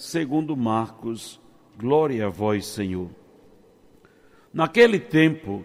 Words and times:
segundo 0.00 0.56
Marcos. 0.56 1.38
Glória 1.78 2.26
a 2.26 2.30
vós, 2.30 2.64
Senhor. 2.64 3.10
Naquele 4.52 4.98
tempo, 4.98 5.62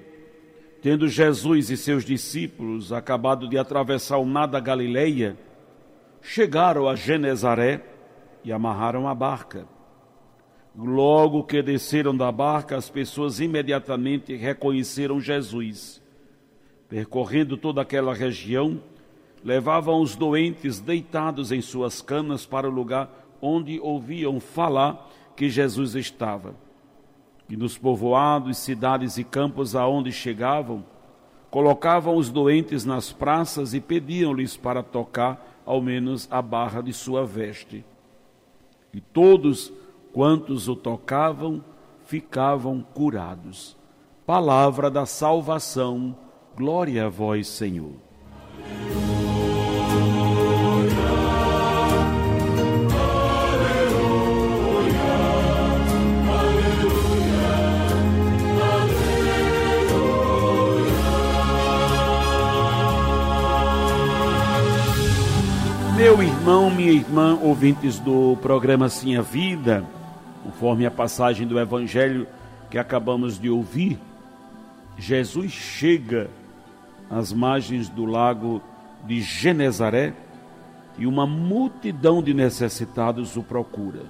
tendo 0.81 1.07
Jesus 1.07 1.70
e 1.70 1.77
seus 1.77 2.03
discípulos 2.03 2.91
acabado 2.91 3.48
de 3.48 3.57
atravessar 3.57 4.17
o 4.17 4.26
mar 4.26 4.48
da 4.48 4.59
Galileia, 4.59 5.38
chegaram 6.21 6.88
a 6.88 6.95
Genezaré 6.95 7.81
e 8.43 8.52
amarraram 8.52 9.07
a 9.07 9.16
barca. 9.16 9.66
Logo 10.76 11.45
que 11.45 11.62
desceram 11.62 12.15
da 12.15 12.29
barca, 12.29 12.76
as 12.76 12.90
pessoas 12.90 13.40
imediatamente 13.40 14.35
reconheceram 14.35 15.21
Jesus. 15.21 16.04
Percorrendo 16.90 17.55
toda 17.55 17.81
aquela 17.81 18.13
região, 18.13 18.84
levavam 19.41 20.02
os 20.02 20.13
doentes 20.13 20.81
deitados 20.81 21.54
em 21.54 21.62
suas 21.62 22.02
camas 22.02 22.45
para 22.45 22.67
o 22.67 22.71
lugar 22.71 23.24
onde 23.41 23.80
ouviam 23.80 24.39
falar 24.39 25.09
que 25.35 25.49
Jesus 25.49 25.95
estava. 25.95 26.55
E 27.49 27.55
nos 27.55 27.77
povoados, 27.77 28.57
cidades 28.57 29.18
e 29.18 29.23
campos 29.23 29.76
aonde 29.76 30.12
chegavam, 30.12 30.84
colocavam 31.49 32.18
os 32.18 32.29
doentes 32.29 32.85
nas 32.85 33.12
praças 33.12 33.74
e 33.74 33.79
pediam-lhes 33.79 34.57
para 34.57 34.82
tocar 34.82 35.62
ao 35.65 35.82
menos 35.82 36.27
a 36.32 36.41
barra 36.41 36.82
de 36.82 36.93
sua 36.93 37.26
veste. 37.26 37.85
E 38.93 38.99
todos 38.99 39.71
quantos 40.13 40.68
o 40.68 40.76
tocavam 40.76 41.63
ficavam 42.05 42.81
curados. 42.93 43.76
Palavra 44.26 44.90
da 44.90 45.05
salvação, 45.05 46.15
glória 46.55 47.05
a 47.05 47.09
vós, 47.09 47.48
Senhor. 47.48 48.04
Irmão, 66.46 66.69
minha 66.69 66.91
irmã, 66.91 67.40
ouvintes 67.41 67.97
do 67.97 68.38
programa 68.40 68.88
Sim 68.88 69.18
a 69.18 69.22
Vida, 69.24 69.84
Conforme 70.44 70.85
a 70.85 70.91
passagem 70.91 71.47
do 71.47 71.59
Evangelho 71.59 72.28
que 72.69 72.78
acabamos 72.78 73.40
de 73.40 73.50
ouvir, 73.50 74.00
Jesus 74.96 75.52
chega 75.52 76.29
às 77.09 77.34
margens 77.34 77.90
do 77.90 78.06
lago 78.06 78.62
de 79.07 79.22
Genezaré 79.22 80.13
e 81.00 81.07
uma 81.07 81.25
multidão 81.25 82.22
de 82.22 82.31
necessitados 82.31 83.35
o 83.35 83.41
procura. 83.41 84.03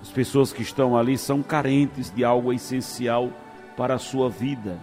As 0.00 0.08
pessoas 0.08 0.50
que 0.50 0.62
estão 0.62 0.96
ali 0.96 1.18
são 1.18 1.42
carentes 1.42 2.10
de 2.10 2.24
algo 2.24 2.54
essencial 2.54 3.28
para 3.76 3.96
a 3.96 3.98
sua 3.98 4.30
vida. 4.30 4.78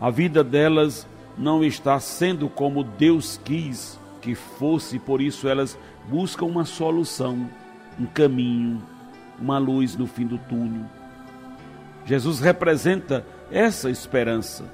A 0.00 0.10
vida 0.10 0.42
delas 0.42 1.06
não 1.38 1.62
está 1.62 2.00
sendo 2.00 2.48
como 2.48 2.82
Deus 2.82 3.40
quis 3.44 4.00
que 4.26 4.34
fosse, 4.34 4.98
por 4.98 5.20
isso 5.20 5.46
elas 5.46 5.78
buscam 6.08 6.46
uma 6.46 6.64
solução, 6.64 7.48
um 7.96 8.06
caminho, 8.06 8.82
uma 9.40 9.56
luz 9.56 9.94
no 9.94 10.04
fim 10.04 10.26
do 10.26 10.36
túnel. 10.36 10.84
Jesus 12.04 12.40
representa 12.40 13.24
essa 13.52 13.88
esperança, 13.88 14.64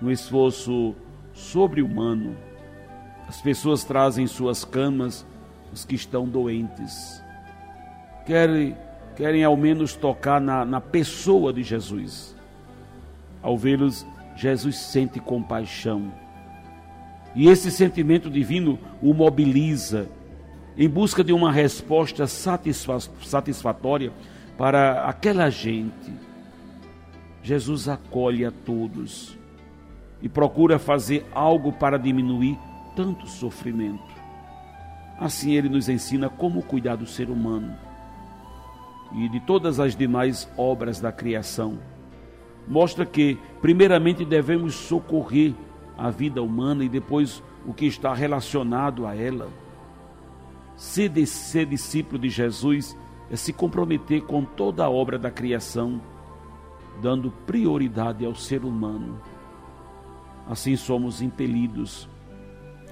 um 0.00 0.08
esforço 0.08 0.94
sobre-humano. 1.32 2.36
As 3.26 3.42
pessoas 3.42 3.82
trazem 3.82 4.24
suas 4.28 4.64
camas 4.64 5.26
os 5.72 5.84
que 5.84 5.96
estão 5.96 6.28
doentes. 6.28 7.20
Querem, 8.24 8.76
querem 9.16 9.42
ao 9.42 9.56
menos 9.56 9.96
tocar 9.96 10.40
na, 10.40 10.64
na 10.64 10.80
pessoa 10.80 11.52
de 11.52 11.64
Jesus. 11.64 12.36
Ao 13.42 13.58
vê-los, 13.58 14.06
Jesus 14.36 14.76
sente 14.76 15.18
compaixão. 15.18 16.12
E 17.34 17.48
esse 17.48 17.70
sentimento 17.70 18.30
divino 18.30 18.78
o 19.02 19.12
mobiliza 19.12 20.08
em 20.76 20.88
busca 20.88 21.22
de 21.22 21.32
uma 21.32 21.52
resposta 21.52 22.26
satisfatória 22.26 24.12
para 24.56 25.04
aquela 25.08 25.50
gente. 25.50 26.12
Jesus 27.42 27.88
acolhe 27.88 28.44
a 28.44 28.50
todos 28.50 29.36
e 30.22 30.28
procura 30.28 30.78
fazer 30.78 31.26
algo 31.32 31.72
para 31.72 31.98
diminuir 31.98 32.58
tanto 32.96 33.26
sofrimento. 33.26 34.14
Assim 35.18 35.52
ele 35.52 35.68
nos 35.68 35.88
ensina 35.88 36.28
como 36.28 36.62
cuidar 36.62 36.96
do 36.96 37.06
ser 37.06 37.28
humano 37.28 37.76
e 39.14 39.28
de 39.28 39.40
todas 39.40 39.78
as 39.78 39.94
demais 39.94 40.48
obras 40.56 41.00
da 41.00 41.12
criação. 41.12 41.78
Mostra 42.66 43.04
que, 43.04 43.38
primeiramente, 43.60 44.24
devemos 44.24 44.74
socorrer 44.74 45.52
a 45.96 46.10
vida 46.10 46.42
humana 46.42 46.84
e 46.84 46.88
depois 46.88 47.42
o 47.66 47.72
que 47.72 47.86
está 47.86 48.12
relacionado 48.12 49.06
a 49.06 49.14
ela 49.14 49.48
Ser, 50.76 51.26
ser 51.26 51.66
discípulo 51.66 52.18
de 52.18 52.28
Jesus 52.28 52.96
é 53.30 53.36
se 53.36 53.52
comprometer 53.52 54.22
com 54.22 54.44
toda 54.44 54.84
a 54.84 54.90
obra 54.90 55.18
da 55.18 55.30
criação, 55.30 56.00
dando 57.00 57.30
prioridade 57.30 58.24
ao 58.24 58.34
ser 58.34 58.64
humano. 58.64 59.20
Assim 60.48 60.76
somos 60.76 61.22
impelidos 61.22 62.08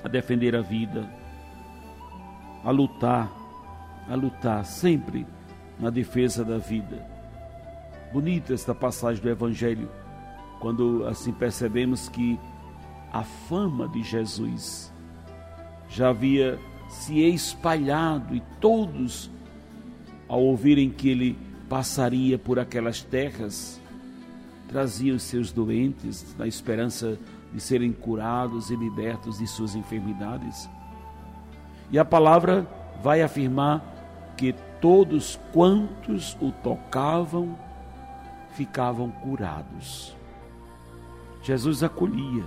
a 0.02 0.08
defender 0.08 0.54
a 0.56 0.60
vida, 0.60 1.08
a 2.64 2.70
lutar, 2.70 3.30
a 4.08 4.14
lutar 4.14 4.64
sempre 4.64 5.26
na 5.78 5.90
defesa 5.90 6.44
da 6.44 6.58
vida. 6.58 7.04
Bonita 8.12 8.54
esta 8.54 8.74
passagem 8.74 9.22
do 9.22 9.28
Evangelho, 9.28 9.88
quando 10.60 11.04
assim 11.06 11.32
percebemos 11.32 12.08
que 12.08 12.38
a 13.12 13.22
fama 13.22 13.86
de 13.88 14.02
Jesus 14.02 14.90
já 15.88 16.08
havia 16.08 16.58
se 16.88 17.20
espalhado 17.20 18.34
e 18.34 18.42
todos, 18.60 19.30
ao 20.26 20.42
ouvirem 20.42 20.88
que 20.90 21.10
ele 21.10 21.38
passaria 21.68 22.38
por 22.38 22.58
aquelas 22.58 23.02
terras, 23.02 23.80
traziam 24.68 25.18
seus 25.18 25.52
doentes 25.52 26.34
na 26.38 26.46
esperança 26.46 27.18
de 27.52 27.60
serem 27.60 27.92
curados 27.92 28.70
e 28.70 28.76
libertos 28.76 29.38
de 29.38 29.46
suas 29.46 29.74
enfermidades. 29.74 30.68
E 31.90 31.98
a 31.98 32.04
palavra 32.04 32.66
vai 33.02 33.20
afirmar 33.20 33.84
que 34.36 34.54
todos 34.80 35.38
quantos 35.52 36.36
o 36.40 36.50
tocavam 36.50 37.58
ficavam 38.54 39.10
curados. 39.10 40.16
Jesus 41.42 41.82
acolhia, 41.82 42.44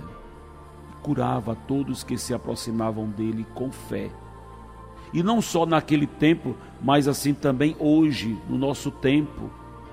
curava 1.06 1.54
todos 1.54 2.02
que 2.02 2.18
se 2.18 2.34
aproximavam 2.34 3.08
dele 3.08 3.46
com 3.54 3.70
fé. 3.70 4.10
E 5.14 5.22
não 5.22 5.40
só 5.40 5.64
naquele 5.64 6.04
tempo, 6.04 6.56
mas 6.82 7.06
assim 7.06 7.32
também 7.32 7.76
hoje, 7.78 8.36
no 8.48 8.58
nosso 8.58 8.90
tempo. 8.90 9.48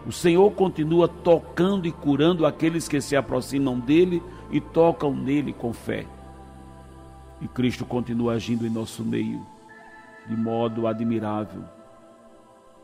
O 0.08 0.12
Senhor 0.12 0.52
continua 0.54 1.08
tocando 1.08 1.88
e 1.88 1.92
curando 1.92 2.48
aqueles 2.48 2.88
que 2.88 3.00
se 3.00 3.16
aproximam 3.16 3.80
dele 3.80 4.24
e 4.50 4.60
tocam 4.60 5.14
nele 5.14 5.54
com 5.54 5.72
fé. 5.72 6.08
E 7.40 7.48
Cristo 7.48 7.86
continua 7.86 8.34
agindo 8.34 8.66
em 8.66 8.72
nosso 8.72 9.04
meio 9.04 9.46
de 10.28 10.36
modo 10.36 10.88
admirável. 10.88 11.64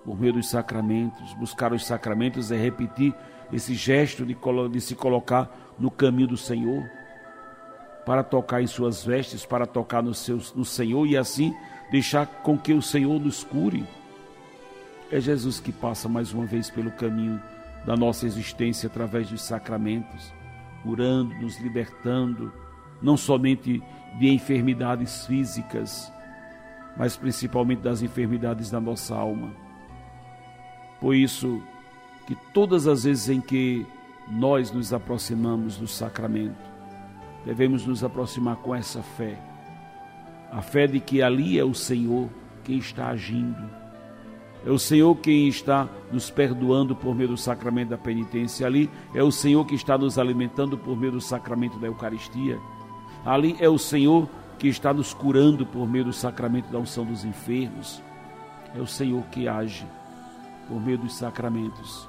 Por 0.05 0.19
meio 0.19 0.33
dos 0.33 0.51
sacramentos, 0.51 1.33
buscar 1.33 1.73
os 1.73 1.83
sacramentos 1.83 2.51
é 2.51 2.57
repetir 2.57 3.11
esse 3.51 3.73
gesto 3.73 4.23
de, 4.23 4.37
de 4.71 4.81
se 4.81 4.93
colocar 4.93 5.49
no 5.79 5.89
caminho 5.89 6.27
do 6.27 6.37
Senhor, 6.37 6.98
para 8.09 8.23
tocar 8.23 8.59
em 8.59 8.65
suas 8.65 9.05
vestes, 9.05 9.45
para 9.45 9.67
tocar 9.67 10.01
no, 10.01 10.15
seu, 10.15 10.41
no 10.55 10.65
Senhor 10.65 11.05
e 11.05 11.15
assim 11.15 11.53
deixar 11.91 12.25
com 12.25 12.57
que 12.57 12.73
o 12.73 12.81
Senhor 12.81 13.19
nos 13.19 13.43
cure. 13.43 13.85
É 15.11 15.19
Jesus 15.19 15.59
que 15.59 15.71
passa 15.71 16.09
mais 16.09 16.33
uma 16.33 16.47
vez 16.47 16.71
pelo 16.71 16.89
caminho 16.89 17.39
da 17.85 17.95
nossa 17.95 18.25
existência 18.25 18.87
através 18.87 19.29
dos 19.29 19.43
sacramentos, 19.43 20.33
curando, 20.81 21.35
nos 21.35 21.59
libertando, 21.59 22.51
não 22.99 23.15
somente 23.15 23.79
de 24.17 24.27
enfermidades 24.27 25.27
físicas, 25.27 26.11
mas 26.97 27.15
principalmente 27.15 27.83
das 27.83 28.01
enfermidades 28.01 28.71
da 28.71 28.81
nossa 28.81 29.15
alma. 29.15 29.53
Por 30.99 31.13
isso, 31.13 31.61
que 32.25 32.33
todas 32.55 32.87
as 32.87 33.03
vezes 33.03 33.29
em 33.29 33.39
que 33.39 33.85
nós 34.27 34.71
nos 34.71 34.93
aproximamos 34.93 35.77
do 35.77 35.87
sacramento, 35.87 36.68
devemos 37.45 37.85
nos 37.85 38.03
aproximar 38.03 38.57
com 38.57 38.75
essa 38.75 39.01
fé. 39.01 39.39
A 40.51 40.61
fé 40.61 40.87
de 40.87 40.99
que 40.99 41.21
ali 41.21 41.59
é 41.59 41.63
o 41.63 41.73
Senhor 41.73 42.29
quem 42.63 42.77
está 42.77 43.07
agindo. 43.07 43.69
É 44.65 44.69
o 44.69 44.79
Senhor 44.79 45.15
quem 45.15 45.47
está 45.47 45.87
nos 46.11 46.29
perdoando 46.29 46.95
por 46.95 47.15
meio 47.15 47.29
do 47.29 47.37
sacramento 47.37 47.89
da 47.89 47.97
penitência. 47.97 48.65
Ali 48.67 48.89
é 49.13 49.23
o 49.23 49.31
Senhor 49.31 49.65
que 49.65 49.75
está 49.75 49.97
nos 49.97 50.17
alimentando 50.17 50.77
por 50.77 50.97
meio 50.97 51.13
do 51.13 51.21
sacramento 51.21 51.79
da 51.79 51.87
Eucaristia. 51.87 52.59
Ali 53.25 53.55
é 53.59 53.69
o 53.69 53.77
Senhor 53.77 54.27
que 54.57 54.67
está 54.67 54.93
nos 54.93 55.13
curando 55.13 55.65
por 55.65 55.87
meio 55.87 56.05
do 56.05 56.13
sacramento 56.13 56.69
da 56.71 56.79
unção 56.79 57.05
dos 57.05 57.23
enfermos. 57.23 58.01
É 58.75 58.81
o 58.81 58.87
Senhor 58.87 59.23
que 59.31 59.47
age 59.47 59.85
por 60.67 60.81
meio 60.81 60.97
dos 60.97 61.15
sacramentos. 61.15 62.07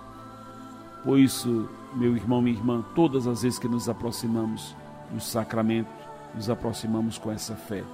Por 1.05 1.19
isso, 1.19 1.69
meu 1.95 2.17
irmão, 2.17 2.43
minha 2.43 2.57
irmã, 2.57 2.85
todas 2.95 3.27
as 3.27 3.43
vezes 3.43 3.59
que 3.59 3.69
nos 3.69 3.89
aproximamos 3.89 4.77
do 5.13 5.21
sacramento, 5.21 5.91
nos 6.35 6.49
aproximamos 6.49 7.19
com 7.19 7.31
essa 7.31 7.55
fé. 7.55 7.85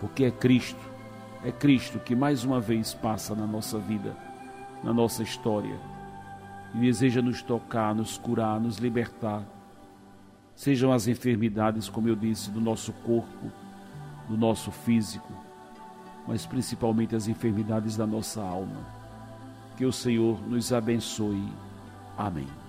Porque 0.00 0.24
é 0.24 0.30
Cristo, 0.30 0.80
é 1.44 1.50
Cristo 1.50 1.98
que 1.98 2.14
mais 2.14 2.44
uma 2.44 2.60
vez 2.60 2.94
passa 2.94 3.34
na 3.34 3.46
nossa 3.46 3.78
vida, 3.78 4.16
na 4.82 4.92
nossa 4.92 5.22
história, 5.22 5.76
e 6.74 6.78
deseja 6.78 7.20
nos 7.20 7.42
tocar, 7.42 7.94
nos 7.94 8.16
curar, 8.18 8.60
nos 8.60 8.76
libertar 8.78 9.42
sejam 10.58 10.92
as 10.92 11.06
enfermidades, 11.06 11.88
como 11.88 12.08
eu 12.08 12.16
disse, 12.16 12.50
do 12.50 12.60
nosso 12.60 12.92
corpo, 12.92 13.52
do 14.28 14.36
nosso 14.36 14.72
físico, 14.72 15.32
mas 16.26 16.44
principalmente 16.44 17.14
as 17.14 17.28
enfermidades 17.28 17.96
da 17.96 18.04
nossa 18.04 18.42
alma. 18.42 18.84
Que 19.76 19.86
o 19.86 19.92
Senhor 19.92 20.42
nos 20.48 20.72
abençoe. 20.72 21.48
Amém. 22.16 22.67